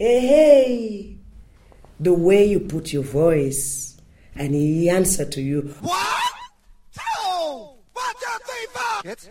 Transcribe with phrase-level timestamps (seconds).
[0.00, 1.16] hey, hey,
[2.00, 3.98] the way you put your voice,
[4.34, 5.98] and he answer to you, One,
[6.94, 7.02] two,
[7.92, 9.02] one, two, three, four.
[9.04, 9.30] Hits.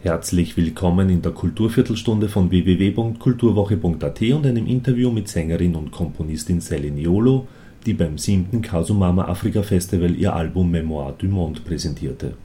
[0.00, 6.92] Herzlich willkommen in der Kulturviertelstunde von www.kulturwoche.at und einem Interview mit Sängerin und Komponistin Sally
[6.92, 7.48] Niolo,
[7.84, 8.62] die beim 7.
[8.62, 12.36] Kasumama Afrika Festival ihr Album Memoir du Monde präsentierte.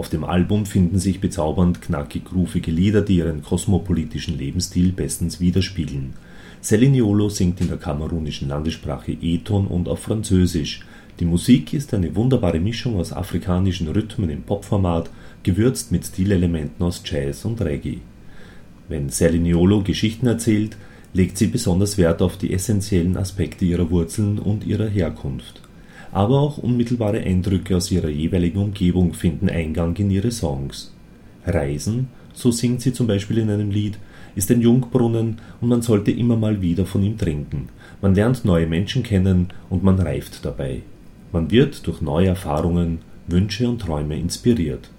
[0.00, 6.14] Auf dem Album finden sich bezaubernd knackig groovige Lieder, die ihren kosmopolitischen Lebensstil bestens widerspiegeln.
[6.62, 10.80] Sally Niolo singt in der kamerunischen Landessprache Eton und auf Französisch.
[11.18, 15.10] Die Musik ist eine wunderbare Mischung aus afrikanischen Rhythmen im Popformat
[15.42, 17.98] gewürzt mit Stilelementen aus Jazz und Reggae.
[18.88, 20.78] Wenn Sally Niolo Geschichten erzählt,
[21.12, 25.60] legt sie besonders Wert auf die essentiellen Aspekte ihrer Wurzeln und ihrer Herkunft.
[26.12, 30.92] Aber auch unmittelbare Eindrücke aus ihrer jeweiligen Umgebung finden Eingang in ihre Songs.
[31.46, 33.98] Reisen, so singt sie zum Beispiel in einem Lied,
[34.34, 37.68] ist ein Jungbrunnen und man sollte immer mal wieder von ihm trinken.
[38.00, 40.82] Man lernt neue Menschen kennen und man reift dabei.
[41.32, 44.90] Man wird durch neue Erfahrungen, Wünsche und Träume inspiriert.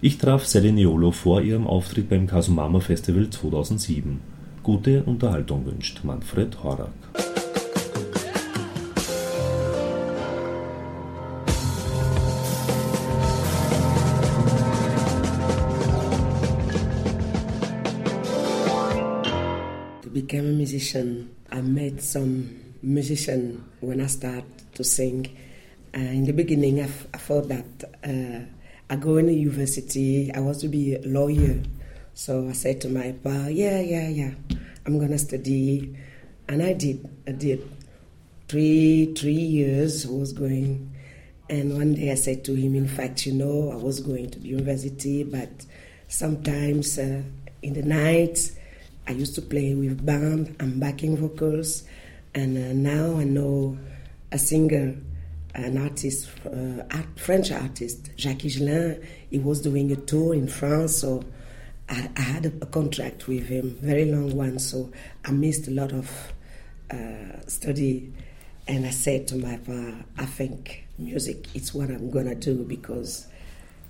[0.00, 4.20] Ich traf Sally Niolo vor ihrem Auftritt beim Kasumama Festival 2007.
[4.62, 6.90] Gute Unterhaltung wünscht Manfred Horak.
[20.68, 21.34] Musician.
[21.50, 25.34] I met some musician when I started to sing.
[25.94, 27.64] Uh, in the beginning, I, f- I thought that
[28.04, 28.44] uh,
[28.90, 31.62] I go in the university, I want to be a lawyer.
[32.12, 34.32] So I said to my pa, yeah, yeah, yeah,
[34.84, 35.96] I'm gonna study,
[36.48, 37.08] and I did.
[37.26, 37.60] I did
[38.48, 40.06] three three years.
[40.06, 40.90] Was going,
[41.48, 44.38] and one day I said to him, in fact, you know, I was going to
[44.38, 45.48] the university, but
[46.08, 47.22] sometimes uh,
[47.62, 48.52] in the night
[49.08, 51.84] I used to play with band and backing vocals,
[52.34, 53.78] and uh, now I know
[54.30, 54.96] a singer,
[55.54, 59.02] an artist, uh, art, French artist, Jacques Higelin.
[59.30, 61.24] He was doing a tour in France, so
[61.88, 64.58] I, I had a, a contract with him, very long one.
[64.58, 64.92] So
[65.24, 66.32] I missed a lot of
[66.90, 68.12] uh, study,
[68.66, 73.26] and I said to my father, I think music is what I'm gonna do because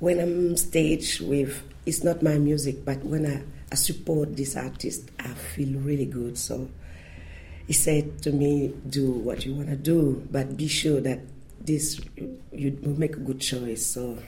[0.01, 3.43] when I'm stage with, it's not my music, but when I,
[3.73, 6.39] I support this artist, I feel really good.
[6.39, 6.69] So
[7.67, 11.21] he said to me, "Do what you want to do, but be sure that
[11.61, 12.01] this
[12.53, 14.19] you make a good choice." So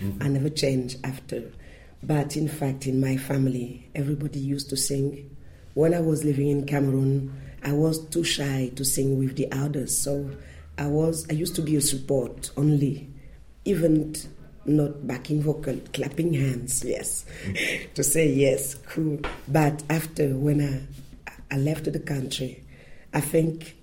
[0.00, 0.22] mm-hmm.
[0.22, 1.52] I never change after.
[2.02, 5.36] But in fact, in my family, everybody used to sing.
[5.74, 9.96] When I was living in Cameroon, I was too shy to sing with the others,
[9.96, 10.30] so
[10.76, 13.08] I was I used to be a support only,
[13.64, 14.14] even
[14.64, 17.24] not backing vocal, clapping hands, yes,
[17.94, 19.20] to say yes, cool.
[19.48, 22.62] But after when I I left the country,
[23.12, 23.76] I think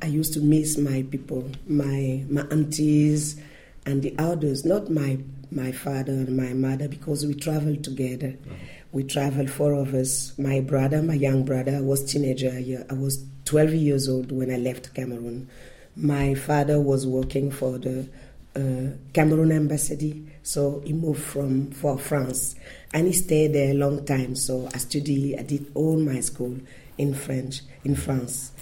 [0.00, 3.40] I used to miss my people, my my aunties
[3.86, 5.18] and the elders, not my
[5.50, 8.36] my father and my mother, because we traveled together.
[8.46, 8.54] Uh-huh.
[8.92, 10.32] We traveled four of us.
[10.38, 12.84] My brother, my young brother, was teenager.
[12.88, 15.48] I was 12 years old when I left Cameroon.
[15.96, 18.08] My father was working for the
[18.56, 22.56] uh, Cameroon embassy, so he moved from for France,
[22.92, 24.34] and he stayed there a long time.
[24.34, 26.58] So I studied, I did all my school
[26.96, 28.52] in French in France,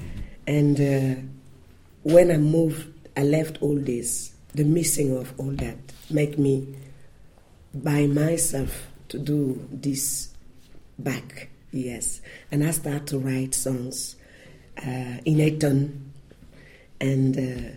[0.47, 1.21] and uh,
[2.03, 4.33] when I moved, I left all this.
[4.55, 5.77] The missing of all that
[6.09, 6.75] make me
[7.75, 10.31] by myself to do this
[10.99, 11.51] back.
[11.73, 14.17] Yes, and I start to write songs
[14.79, 16.13] uh, in Eton,
[17.01, 17.77] and uh,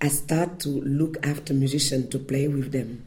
[0.00, 3.04] I start to look after musicians to play with them.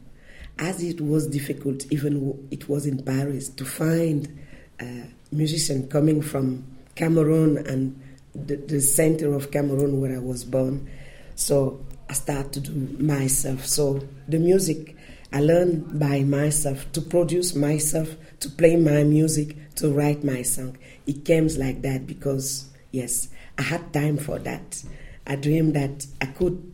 [0.58, 4.38] As it was difficult, even it was in Paris, to find
[4.80, 6.64] uh, musicians coming from
[6.94, 8.00] Cameroon and
[8.34, 10.90] the, the center of Cameroon where I was born.
[11.34, 12.72] So I start to do
[13.02, 13.64] myself.
[13.66, 14.94] So the music
[15.32, 20.76] I learned by myself to produce myself, to play my music, to write my song.
[21.06, 24.84] It came like that because yes, I had time for that.
[25.26, 26.71] I dreamed that I could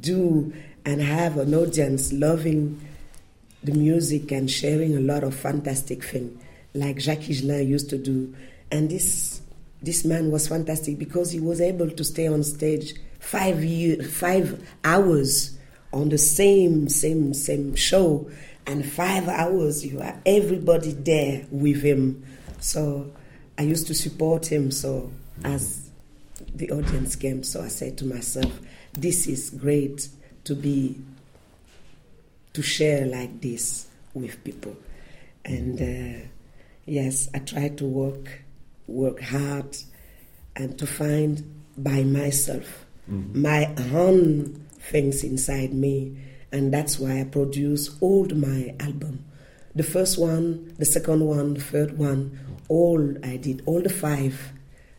[0.00, 0.52] do
[0.84, 2.80] and have an audience loving
[3.62, 6.42] the music and sharing a lot of fantastic things
[6.74, 8.34] like Jacques Higelin used to do.
[8.70, 9.40] And this
[9.80, 14.66] this man was fantastic because he was able to stay on stage five year, five
[14.84, 15.56] hours
[15.92, 18.30] on the same same same show,
[18.66, 22.24] and five hours you are everybody there with him.
[22.60, 23.10] So
[23.56, 24.70] I used to support him.
[24.70, 25.10] So
[25.44, 25.90] as
[26.54, 28.60] the audience came, so I said to myself,
[29.00, 30.08] "This is great
[30.44, 30.96] to be
[32.52, 34.76] to share like this with people.
[35.44, 36.26] And uh,
[36.86, 38.42] yes, I try to work
[38.86, 39.76] work hard
[40.56, 43.42] and to find by myself mm-hmm.
[43.42, 46.16] my own things inside me.
[46.50, 49.24] And that's why I produce all my album.
[49.74, 54.52] The first one, the second one, the third one, all I did, all the five.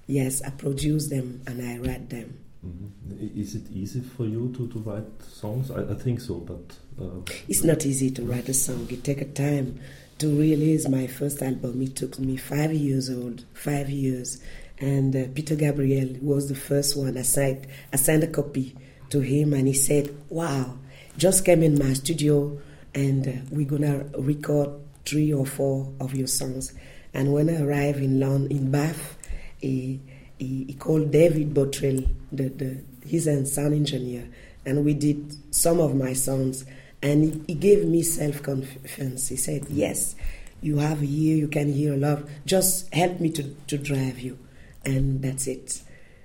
[0.08, 2.40] Yes, I produce them and I write them.
[2.66, 3.40] Mm-hmm.
[3.40, 5.72] Is it easy for you to, to write songs?
[5.72, 6.76] I, I think so, but.
[7.02, 8.88] Uh, it's not easy to write a song.
[8.90, 9.80] It takes time
[10.18, 11.82] to release my first album.
[11.82, 14.42] It took me five years old, five years.
[14.80, 17.18] And uh, Peter Gabriel was the first one.
[17.18, 18.76] I signed, I signed a copy
[19.10, 20.78] to him and he said, Wow,
[21.18, 22.60] just came in my studio
[22.94, 24.70] and uh, we're gonna record
[25.06, 26.74] three or four of your songs.
[27.14, 29.18] And when I arrived in London, in Bath,
[29.58, 30.02] he,
[30.40, 34.28] he, he called David Bottrill, the, the, he's a sound engineer,
[34.66, 36.66] and we did some of my songs.
[37.02, 39.30] And he, he gave me self confidence.
[39.30, 40.16] He said, Yes,
[40.62, 42.24] you have here, you can hear a lot.
[42.46, 44.38] Just help me to, to drive you.
[44.84, 45.82] And that's it.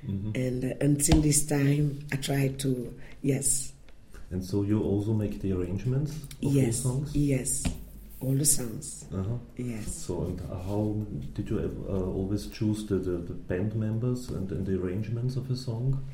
[0.07, 0.31] Mm-hmm.
[0.35, 3.73] And uh, until this time, I try to, yes.
[4.31, 7.15] And so you also make the arrangements of yes, songs?
[7.15, 7.65] Yes,
[8.25, 9.05] all the songs.
[9.13, 9.37] Uh-huh.
[9.57, 9.95] Yes.
[10.07, 10.97] So, and how
[11.35, 15.51] did you uh, always choose the, the, the, band members and, and the arrangements of
[15.51, 16.05] a song?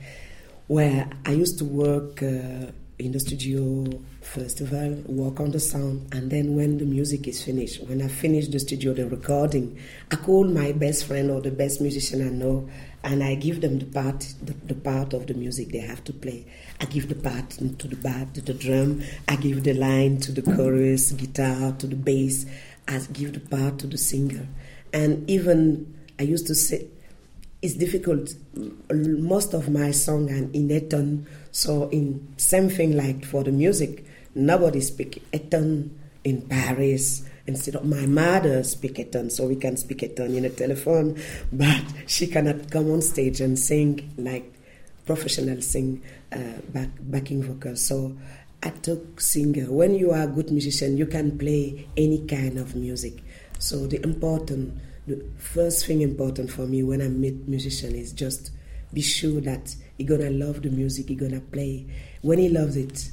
[0.69, 3.87] Well, I used to work uh, in the studio
[4.21, 8.49] festival, work on the sound, and then when the music is finished, when I finish
[8.49, 9.79] the studio, the recording,
[10.11, 12.69] I call my best friend or the best musician I know,
[13.03, 16.13] and I give them the part, the, the part of the music they have to
[16.13, 16.47] play.
[16.81, 19.03] I give the part to the bat, to the drum.
[19.27, 22.45] I give the line to the chorus, guitar, to the bass.
[22.87, 24.47] I give the part to the singer,
[24.93, 26.87] and even I used to say
[27.63, 28.35] it's difficult.
[28.91, 34.05] Most of my song are in Eton, so in same thing like for the music,
[34.35, 37.25] nobody speak Eton in Paris.
[37.47, 41.21] Instead of my mother speak Eton, so we can speak Eton in a telephone,
[41.53, 44.55] but she cannot come on stage and sing like
[45.05, 46.03] professional sing
[46.33, 47.85] uh, back, backing vocals.
[47.85, 48.17] So
[48.63, 49.73] I took singer.
[49.73, 53.15] When you are a good musician, you can play any kind of music.
[53.59, 58.51] So the important the first thing important for me when I meet musician is just
[58.93, 61.87] be sure that he gonna love the music he gonna play.
[62.23, 63.11] When he loves it,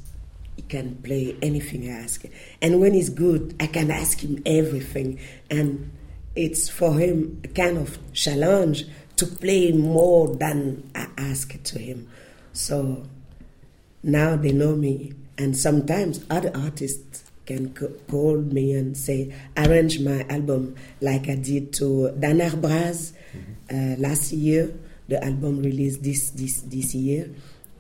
[0.56, 2.26] he can play anything I ask.
[2.62, 5.20] And when he's good, I can ask him everything.
[5.50, 5.92] And
[6.36, 8.86] it's for him a kind of challenge
[9.18, 12.10] to play more than I ask to him.
[12.54, 13.06] So
[14.04, 15.14] now they know me.
[15.38, 17.74] And sometimes other artists can
[18.10, 23.94] call me and say, arrange my album like I did to Dan Ar Braz mm-hmm.
[23.94, 24.74] uh, last year.
[25.08, 27.32] The album released this this this year.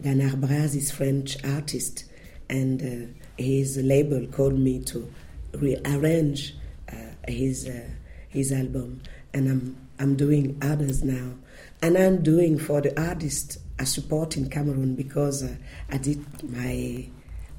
[0.01, 2.05] Dan Ar Braz is French artist,
[2.49, 5.11] and uh, his label called me to
[5.53, 6.55] rearrange
[6.91, 6.95] uh,
[7.27, 7.89] his uh,
[8.29, 9.01] his album,
[9.33, 11.33] and I'm I'm doing others now,
[11.81, 15.55] and I'm doing for the artist a support in Cameroon because uh,
[15.91, 17.05] I did my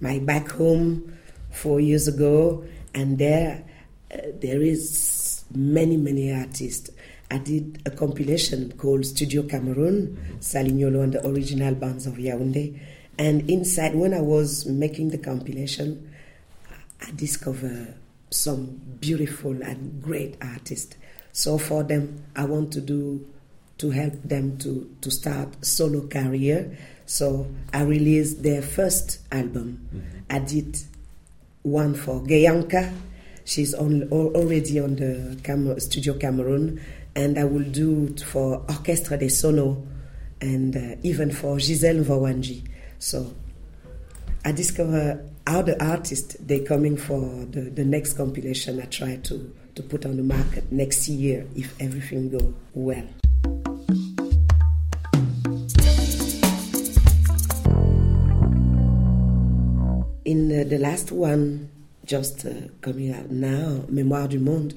[0.00, 1.17] my back home
[1.50, 2.64] four years ago,
[2.94, 3.64] and there
[4.12, 6.90] uh, there is many many artists.
[7.30, 12.80] I did a compilation called Studio Cameroon, Sally Nyolo and the original bands of Yaoundé.
[13.18, 16.10] And inside, when I was making the compilation,
[17.02, 17.94] I discovered
[18.30, 20.96] some beautiful and great artists.
[21.32, 23.26] So for them, I want to do
[23.78, 26.78] to help them to, to start solo career.
[27.06, 29.88] So I released their first album.
[29.94, 30.18] Mm-hmm.
[30.30, 30.78] I did
[31.68, 32.92] one for Geyanka.
[33.44, 36.80] She's on, already on the Cam- Studio Cameroon,
[37.14, 39.84] and I will do it for Orchestre des Sonos
[40.40, 42.68] and uh, even for Giselle Vawanji.
[42.98, 43.34] So
[44.44, 47.20] I discover how the artists they coming for
[47.50, 51.74] the, the next compilation I try to, to put on the market next year if
[51.80, 53.06] everything go well.
[60.68, 61.70] The last one,
[62.04, 64.74] just uh, coming out now, Mémoire du Monde,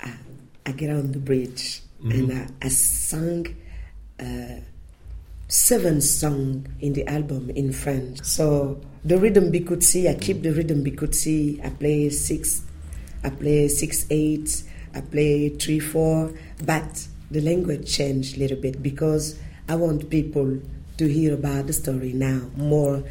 [0.00, 0.12] I,
[0.66, 2.10] I get on the bridge mm-hmm.
[2.12, 3.56] and I, I sang
[4.20, 4.60] uh,
[5.48, 8.22] seven songs in the album in French.
[8.22, 11.64] So the rhythm bikutsi, I keep the rhythm bikutsi.
[11.64, 12.62] I play six,
[13.24, 14.62] I play six eight,
[14.94, 16.32] I play three four,
[16.64, 19.38] but the language changed a little bit because
[19.68, 20.58] I want people
[20.98, 23.02] to hear about the story now more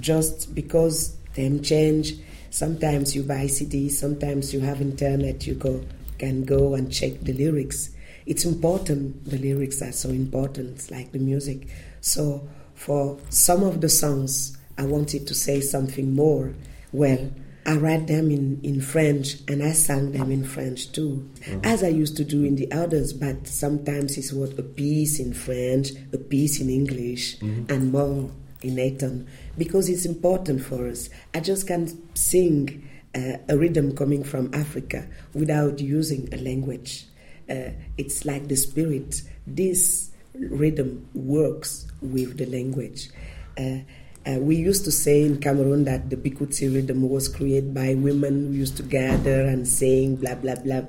[0.00, 2.14] just because them change.
[2.50, 5.84] Sometimes you buy CDs, sometimes you have internet, you go
[6.18, 7.90] can go and check the lyrics.
[8.24, 11.68] It's important, the lyrics are so important, like the music.
[12.00, 16.54] So for some of the songs, I wanted to say something more.
[16.92, 17.30] Well,
[17.66, 21.60] I write them in, in French and I sang them in French too, Mm-hmm.
[21.64, 23.12] as I used to do in the others.
[23.12, 27.70] But sometimes it's what a piece in French, a piece in English, Mm-hmm.
[27.72, 28.30] and more
[28.62, 29.26] in Eton
[29.58, 31.08] because it's important for us.
[31.34, 37.06] I just can't sing uh, a rhythm coming from Africa without using a language.
[37.48, 39.22] Uh, it's like the spirit.
[39.46, 43.10] This rhythm works with the language.
[43.58, 43.78] Uh,
[44.26, 48.48] uh, we used to say in Cameroon that the Bikutsi rhythm was created by women
[48.48, 50.82] who used to gather and sing blah blah blah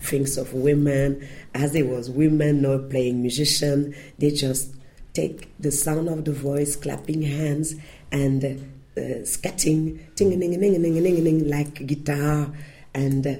[0.00, 1.26] things of women.
[1.54, 4.74] As they was women not playing musician, they just
[5.14, 7.74] take the sound of the voice, clapping hands,
[8.10, 12.52] and uh, scatting, ting ning ning ning ning ning like guitar,
[12.92, 13.36] and uh,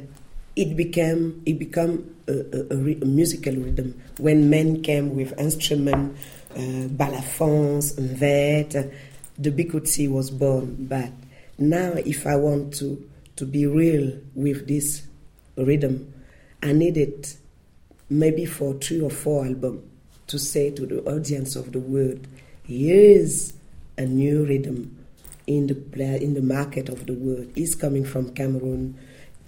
[0.57, 4.01] it became it became a, a, a, musical rhythm.
[4.19, 6.17] When men came with instrument,
[6.53, 8.89] uh, balafons, that, uh,
[9.37, 10.87] the bikutsi was born.
[10.89, 11.11] But
[11.59, 15.03] now, if I want to to be real with this
[15.57, 16.15] rhythm,
[16.63, 17.29] I needed
[18.09, 19.83] maybe for three or four albums
[20.27, 22.27] to say to the audience of the world,
[22.65, 23.53] here's
[23.97, 25.05] a new rhythm
[25.47, 27.51] in the in the market of the world.
[27.55, 28.99] It's coming from Cameroon,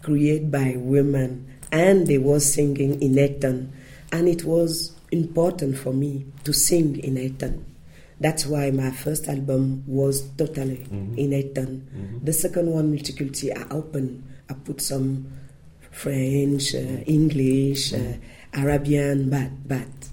[0.02, 3.72] created by women, and they were singing in Eton,
[4.12, 7.64] and it was important for me to sing in Eton.
[8.18, 12.20] That's why my first album was totally in Eton.
[12.24, 14.22] The second one, Multiculti, I opened.
[14.48, 15.26] I put some
[15.90, 18.14] French, uh, English, uh,
[18.54, 20.08] Arabian, but but,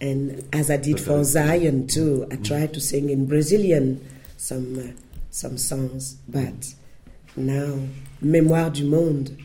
[0.00, 4.92] and as I did for Zaïone too, I tried to sing in Brazilian some uh,
[5.30, 6.74] some songs, but
[7.36, 7.78] now
[8.22, 9.36] Mémoire du Monde,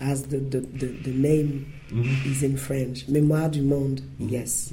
[0.00, 1.72] as the the, the, the name
[2.26, 3.06] is in French.
[3.06, 4.72] Mémoire du Monde, yes,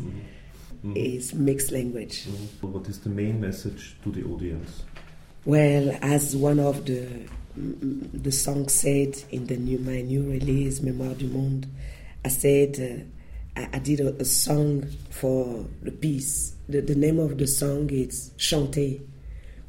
[0.95, 2.25] is mixed language.
[2.25, 2.71] Mm-hmm.
[2.73, 4.83] What is the main message to the audience?
[5.45, 7.07] Well, as one of the
[7.55, 11.67] the songs said in the new my new release, Mémoire du Monde,
[12.23, 13.03] I said uh,
[13.59, 16.55] I, I did a, a song for the peace.
[16.69, 19.03] The, the name of the song is Chanter,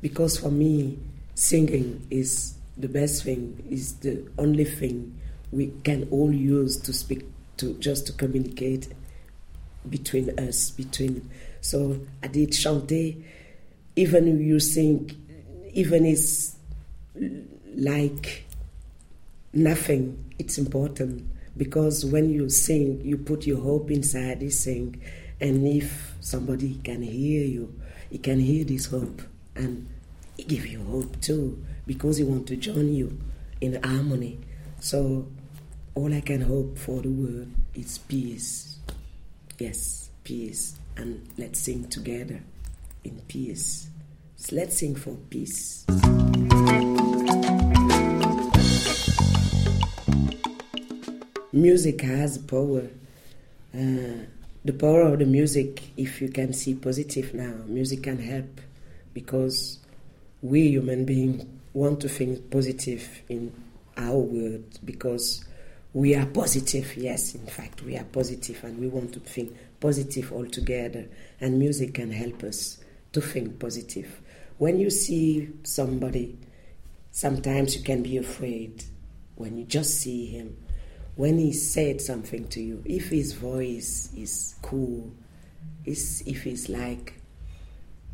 [0.01, 0.99] because for me,
[1.35, 5.19] singing is the best thing, is the only thing
[5.51, 7.25] we can all use to speak
[7.57, 8.89] to just to communicate
[9.89, 11.29] between us between.
[11.61, 13.13] So i did chanter
[13.97, 15.11] even you sing
[15.73, 16.57] even it's
[17.75, 18.45] like
[19.53, 25.01] nothing it's important because when you sing you put your hope inside this sing
[25.41, 27.75] and if somebody can hear you
[28.11, 29.23] he can hear this hope
[29.55, 29.89] and
[30.37, 33.19] he give you hope too because he want to join you
[33.61, 34.39] in harmony.
[34.81, 35.29] So
[35.95, 38.79] all i can hope for the world is peace.
[39.59, 40.77] Yes peace.
[40.97, 42.43] And let's sing together
[43.05, 43.89] in peace.
[44.37, 45.87] So let's sing for peace
[51.53, 52.89] music has power.
[53.75, 54.25] Uh,
[54.65, 58.61] the power of the music if you can see positive now music can help
[59.15, 59.79] because
[60.43, 63.53] we human beings want to think positive in
[63.97, 65.45] our world because
[65.95, 70.31] we are positive yes in fact we are positive and we want to think positive
[70.33, 71.07] altogether
[71.41, 72.79] and music can help us
[73.13, 74.21] to think positive.
[74.59, 76.37] When you see somebody
[77.13, 78.85] sometimes you can be afraid
[79.37, 80.57] when you just see him
[81.21, 85.13] when he said something to you if his voice is cool
[85.85, 87.15] is if it's like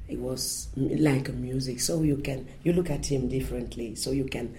[0.09, 4.53] it was like music so you can you look at him differently so you can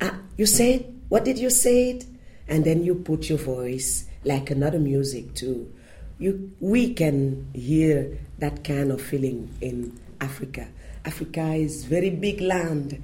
[0.00, 2.04] ah you said what did you say it
[2.48, 5.72] and then you put your voice like another music too.
[6.18, 10.68] You we can hear that kind of feeling in africa.
[11.04, 13.02] Africa is very big land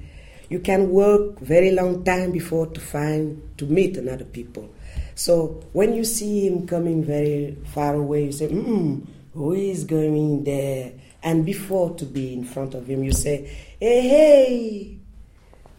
[0.53, 4.69] you can work very long time before to find to meet another people.
[5.15, 10.43] So when you see him coming very far away you say mm, who is going
[10.43, 10.91] there?
[11.23, 14.97] And before to be in front of him you say hey hey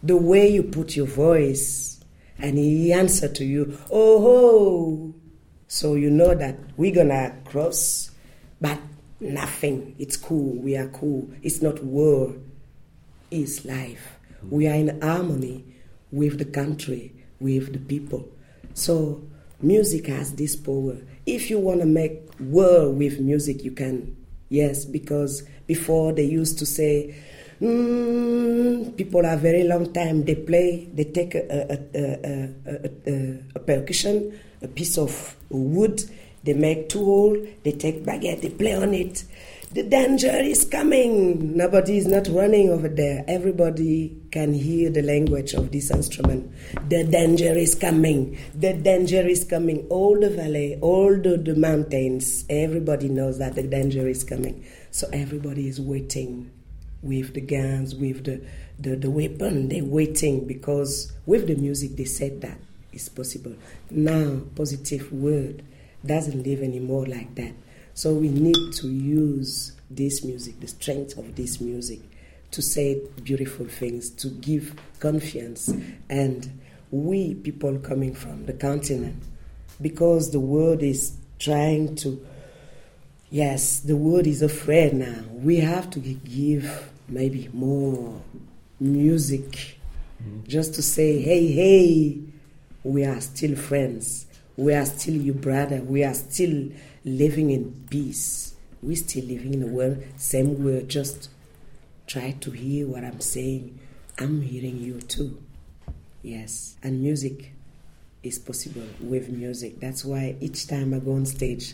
[0.03, 2.01] the way you put your voice
[2.37, 5.13] and he answer to you oh ho.
[5.69, 8.11] So you know that we're gonna cross
[8.59, 8.77] but
[9.21, 9.95] nothing.
[9.99, 10.57] It's cool.
[10.57, 11.29] We are cool.
[11.43, 12.35] It's not war.
[13.31, 14.15] It's life
[14.49, 15.63] we are in harmony
[16.11, 18.27] with the country with the people.
[18.73, 19.23] So
[19.61, 20.97] music has this power.
[21.25, 24.15] If you want to make war with music you can.
[24.49, 27.15] Yes because before they used to say
[27.59, 32.51] mm, people are very long time they play they take a, a,
[33.09, 36.03] a, a, percussion a piece of wood
[36.45, 39.25] They make two hole, they take baguette, they play on it.
[39.75, 41.57] The danger is coming.
[41.57, 43.25] Nobody is not running over there.
[43.27, 46.49] Everybody can hear the language of this instrument.
[46.87, 48.37] The danger is coming.
[48.53, 49.85] The danger is coming.
[49.89, 54.63] All the valley, all the, the mountains, everybody knows that the danger is coming.
[54.91, 56.51] So everybody is waiting
[57.01, 58.41] with the guns, with the,
[58.79, 59.67] the, the weapon.
[59.67, 62.59] They're waiting because with the music they said that
[62.93, 63.55] it's possible.
[63.89, 65.63] Now, positive word
[66.07, 67.53] doesn't live anymore like that.
[67.93, 71.99] So we need to use this music, the strength of this music,
[72.51, 75.73] to say beautiful things, to give confidence.
[76.09, 76.59] And
[76.91, 79.21] we, people coming from the continent,
[79.81, 82.25] because the world is trying to,
[83.29, 85.23] yes, the world is afraid now.
[85.31, 88.21] We have to give maybe more
[88.79, 89.77] music
[90.21, 90.47] mm-hmm.
[90.47, 92.19] just to say, hey, hey,
[92.83, 94.27] we are still friends.
[94.57, 95.81] We are still your brother.
[95.81, 96.69] We are still
[97.03, 98.55] living in peace.
[98.81, 101.29] We're still living in the world, same world, just
[102.07, 103.79] try to hear what I'm saying.
[104.19, 105.41] I'm hearing you too.
[106.21, 106.75] Yes.
[106.83, 107.53] And music
[108.23, 109.79] is possible with music.
[109.79, 111.73] That's why each time I go on stage,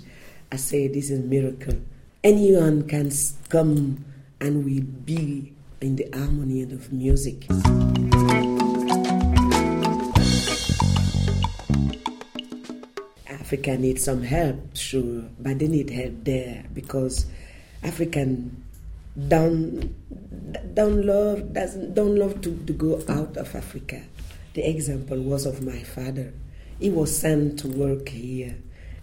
[0.52, 1.76] I say this is miracle.
[2.24, 3.12] Anyone can
[3.50, 4.06] come
[4.40, 7.48] and we be in the harmony of music.
[13.52, 17.26] Africa needs some help, sure, but they need help there because
[17.84, 18.64] African
[19.28, 19.94] don't
[20.74, 24.04] don't love doesn't don't love to, to go out of Africa.
[24.54, 26.32] The example was of my father.
[26.80, 28.56] He was sent to work here,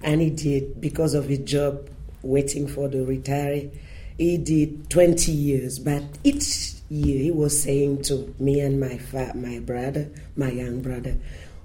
[0.02, 1.86] and he did because of his job,
[2.22, 3.68] waiting for the retire.
[4.16, 9.34] He did 20 years, but each year he was saying to me and my fa-
[9.34, 11.16] my brother, my young brother,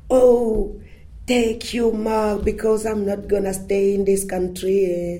[0.10, 0.82] "Oh,
[1.25, 4.86] Take you, Mark, because I'm not gonna stay in this country.
[4.86, 5.20] Eh?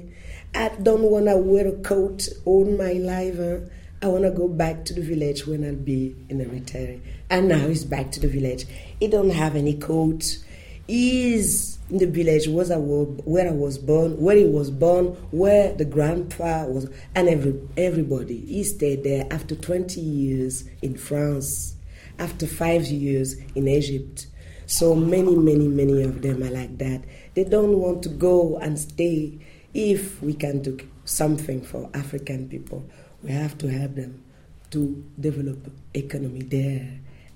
[0.54, 3.40] I don't wanna wear a coat all my life.
[3.40, 3.60] Eh?
[4.02, 7.00] I wanna go back to the village when I'll be in the retire.
[7.30, 8.66] And now he's back to the village.
[9.00, 10.40] He don't have any coat.
[10.88, 15.72] He's in the village was I where I was born, where he was born, where
[15.72, 18.40] the grandpa was, and every everybody.
[18.46, 21.76] He stayed there after 20 years in France,
[22.20, 24.28] after five years in Egypt
[24.74, 27.04] so many, many, many of them are like that.
[27.36, 29.38] They don't want to go and stay.
[29.72, 32.84] If we can do something for African people,
[33.22, 34.24] we have to help them
[34.72, 36.90] to develop economy there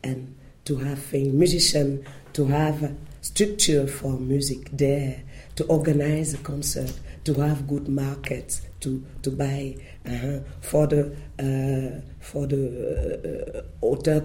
[0.03, 5.21] and to have a musician, to have structure for music there,
[5.57, 6.91] to organize a concert,
[7.27, 14.21] to have good markets, to, to buy uh, for the uh, for the uh, hotel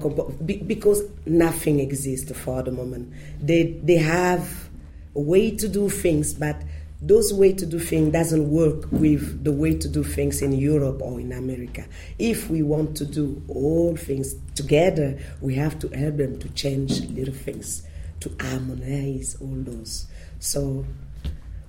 [0.47, 3.13] because nothing exists for the moment.
[3.41, 4.69] They they have
[5.17, 6.63] a way to do things, but
[7.01, 11.03] those way to do things doesn't work with the way to do things in Europe
[11.03, 11.85] or in America.
[12.21, 17.01] If we want to do all things together, we have to help them to change
[17.09, 17.83] little things,
[18.21, 20.07] to harmonize all those.
[20.39, 20.85] So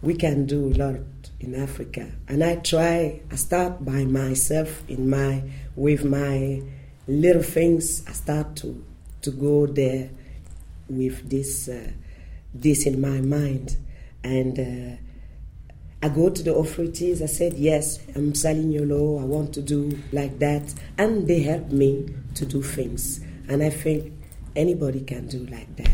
[0.04, 0.96] we can do a lot
[1.44, 2.12] in Africa.
[2.28, 5.44] And I try, I start by myself in my,
[5.76, 6.62] with my
[7.08, 8.08] little things.
[8.08, 8.84] I start to,
[9.22, 10.10] to go there
[10.88, 11.92] with this, uh,
[12.54, 13.78] this in my mind.
[14.24, 14.98] And uh,
[16.02, 17.22] I go to the authorities.
[17.22, 19.22] I said, yes, I'm selling your law.
[19.22, 20.74] I want to do like that.
[20.98, 23.20] And they help me to do things.
[23.48, 24.14] And I think
[24.56, 25.90] anybody can do like that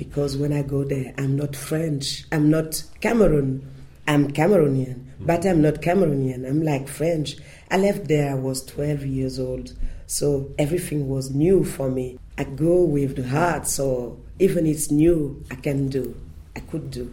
[0.00, 3.70] because when I go there, I'm not French, I'm not Cameroon,
[4.06, 7.36] I'm Cameroonian, but I'm not Cameroonian, I'm like French.
[7.70, 9.74] I left there, I was 12 years old,
[10.06, 12.18] so everything was new for me.
[12.36, 16.16] I go with the heart, so even it's new, I can do,
[16.56, 17.12] I could do.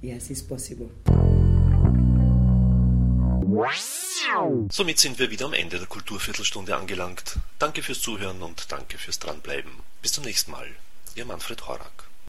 [0.00, 0.90] Yes, it's possible.
[4.70, 7.38] Somit sind wir wieder am Ende der Kulturviertelstunde angelangt.
[7.58, 9.70] Danke fürs Zuhören und danke fürs Dranbleiben.
[10.02, 10.66] Bis zum nächsten Mal.
[11.14, 12.13] Ihr Manfred Horak.